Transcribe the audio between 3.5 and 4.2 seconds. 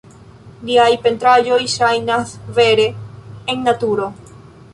en naturo.